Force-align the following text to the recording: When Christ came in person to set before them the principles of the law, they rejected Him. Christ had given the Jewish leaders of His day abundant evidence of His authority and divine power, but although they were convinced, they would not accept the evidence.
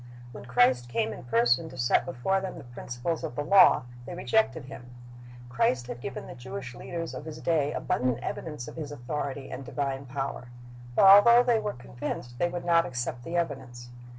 When 0.31 0.45
Christ 0.45 0.89
came 0.89 1.13
in 1.13 1.25
person 1.25 1.69
to 1.69 1.77
set 1.77 2.07
before 2.07 2.41
them 2.41 2.57
the 2.57 2.63
principles 2.63 3.23
of 3.23 3.35
the 3.35 3.43
law, 3.43 3.83
they 4.07 4.15
rejected 4.15 4.65
Him. 4.65 4.89
Christ 5.47 5.85
had 5.85 6.01
given 6.01 6.25
the 6.25 6.33
Jewish 6.33 6.73
leaders 6.73 7.13
of 7.13 7.25
His 7.25 7.39
day 7.39 7.71
abundant 7.71 8.17
evidence 8.23 8.67
of 8.67 8.77
His 8.77 8.91
authority 8.91 9.51
and 9.51 9.63
divine 9.63 10.07
power, 10.07 10.47
but 10.95 11.05
although 11.05 11.43
they 11.43 11.59
were 11.59 11.73
convinced, 11.73 12.39
they 12.39 12.49
would 12.49 12.65
not 12.65 12.83
accept 12.83 13.23
the 13.23 13.37
evidence. 13.37 13.91